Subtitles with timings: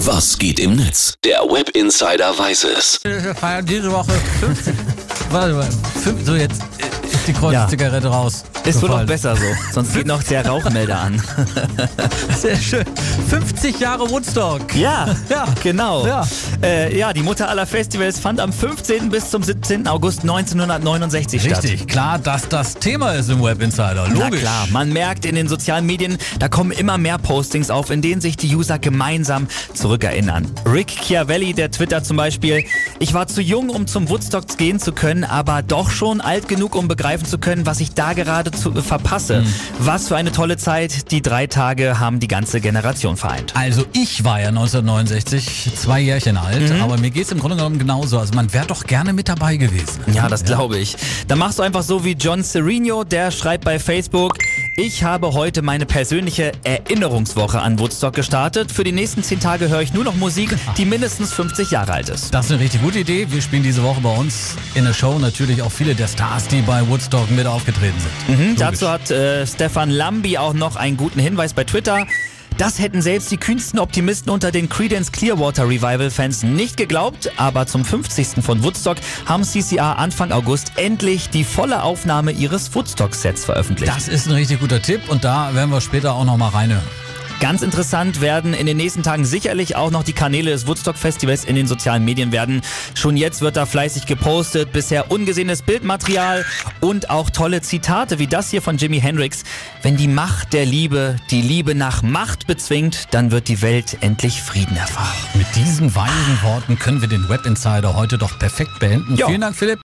[0.00, 1.14] Was geht im Netz?
[1.24, 3.00] Der Web Insider weiß es.
[3.02, 4.74] Wir feiern diese Woche 50.
[5.30, 5.68] Warte mal,
[6.02, 6.60] fünf, so jetzt
[7.10, 8.44] ist die Kreuzzigarette raus.
[8.66, 9.42] Ist wohl noch besser so.
[9.72, 11.22] Sonst geht noch der Rauchmelder an.
[12.36, 12.84] Sehr schön.
[13.28, 14.74] 50 Jahre Woodstock.
[14.74, 15.46] Ja, Ja.
[15.62, 16.06] genau.
[16.06, 16.26] Ja.
[16.62, 19.08] Äh, ja, die Mutter aller Festivals fand am 15.
[19.10, 19.86] bis zum 17.
[19.86, 21.62] August 1969 statt.
[21.64, 24.06] Richtig, klar, dass das Thema ist im Web Insider.
[24.12, 24.40] Na Logisch.
[24.40, 28.20] klar, man merkt in den sozialen Medien, da kommen immer mehr Postings auf, in denen
[28.20, 30.46] sich die User gemeinsam zurückerinnern.
[30.70, 32.64] Rick Chiavelli, der twittert zum Beispiel,
[32.98, 36.74] ich war zu jung, um zum Woodstock gehen zu können, aber doch schon alt genug,
[36.74, 39.38] um begreifen zu können, was ich da gerade zu, verpasse.
[39.38, 39.54] Hm.
[39.80, 41.10] Was für eine tolle Zeit.
[41.10, 43.54] Die drei Tage haben die ganze Generation vereint.
[43.56, 46.82] Also ich war ja 1969 zwei Jährchen alt, Mhm.
[46.82, 48.18] aber mir geht's im Grunde genommen genauso.
[48.18, 50.00] Also man wäre doch gerne mit dabei gewesen.
[50.12, 50.96] Ja, das glaube ich.
[51.28, 54.38] Dann machst du einfach so wie John Serino, der schreibt bei Facebook,
[54.76, 58.70] ich habe heute meine persönliche Erinnerungswoche an Woodstock gestartet.
[58.70, 62.10] Für die nächsten zehn Tage höre ich nur noch Musik, die mindestens 50 Jahre alt
[62.10, 62.34] ist.
[62.34, 63.26] Das ist eine richtig gute Idee.
[63.30, 66.60] Wir spielen diese Woche bei uns in der Show natürlich auch viele der Stars, die
[66.60, 68.38] bei Woodstock mit aufgetreten sind.
[68.38, 72.06] Mhm, dazu hat äh, Stefan Lambi auch noch einen guten Hinweis bei Twitter.
[72.58, 77.66] Das hätten selbst die kühnsten Optimisten unter den Creedence Clearwater Revival Fans nicht geglaubt, aber
[77.66, 78.42] zum 50.
[78.42, 83.92] von Woodstock haben CCR Anfang August endlich die volle Aufnahme ihres Woodstock-Sets veröffentlicht.
[83.94, 87.05] Das ist ein richtig guter Tipp und da werden wir später auch noch mal reinhören.
[87.40, 91.44] Ganz interessant werden in den nächsten Tagen sicherlich auch noch die Kanäle des Woodstock Festivals
[91.44, 92.62] in den sozialen Medien werden.
[92.94, 96.46] Schon jetzt wird da fleißig gepostet, bisher ungesehenes Bildmaterial
[96.80, 99.44] und auch tolle Zitate wie das hier von Jimi Hendrix.
[99.82, 104.42] Wenn die Macht der Liebe die Liebe nach Macht bezwingt, dann wird die Welt endlich
[104.42, 105.16] Frieden erfahren.
[105.34, 109.16] Mit diesen weisen Worten können wir den Web Insider heute doch perfekt beenden.
[109.16, 109.26] Ja.
[109.26, 109.80] Vielen Dank, Philipp.